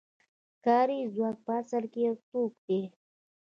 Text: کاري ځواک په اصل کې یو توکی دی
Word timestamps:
کاري 0.65 0.99
ځواک 1.13 1.37
په 1.45 1.51
اصل 1.61 1.83
کې 1.91 1.99
یو 2.07 2.15
توکی 2.27 2.79
دی 2.79 2.81